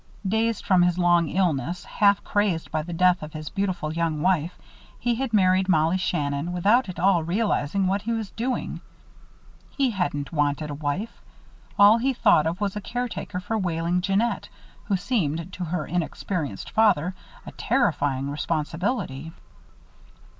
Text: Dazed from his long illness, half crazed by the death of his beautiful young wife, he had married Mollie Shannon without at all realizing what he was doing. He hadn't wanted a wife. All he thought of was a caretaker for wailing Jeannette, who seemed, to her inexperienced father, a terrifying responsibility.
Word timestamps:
Dazed 0.27 0.65
from 0.65 0.81
his 0.81 0.97
long 0.97 1.29
illness, 1.29 1.85
half 1.85 2.23
crazed 2.23 2.71
by 2.71 2.81
the 2.81 2.91
death 2.91 3.21
of 3.21 3.33
his 3.33 3.49
beautiful 3.51 3.93
young 3.93 4.19
wife, 4.23 4.57
he 4.99 5.13
had 5.13 5.31
married 5.31 5.69
Mollie 5.69 5.99
Shannon 5.99 6.53
without 6.53 6.89
at 6.89 6.99
all 6.99 7.23
realizing 7.23 7.85
what 7.85 8.01
he 8.01 8.11
was 8.11 8.31
doing. 8.31 8.81
He 9.69 9.91
hadn't 9.91 10.33
wanted 10.33 10.71
a 10.71 10.73
wife. 10.73 11.21
All 11.77 11.99
he 11.99 12.13
thought 12.15 12.47
of 12.47 12.59
was 12.59 12.75
a 12.75 12.81
caretaker 12.81 13.39
for 13.39 13.59
wailing 13.59 14.01
Jeannette, 14.01 14.49
who 14.85 14.97
seemed, 14.97 15.53
to 15.53 15.65
her 15.65 15.85
inexperienced 15.85 16.71
father, 16.71 17.13
a 17.45 17.51
terrifying 17.51 18.31
responsibility. 18.31 19.31